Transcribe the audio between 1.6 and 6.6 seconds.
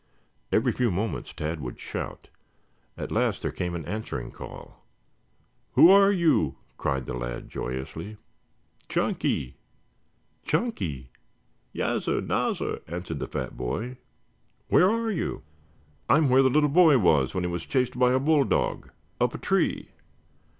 shout. At last there came an answering call. "Who are you?"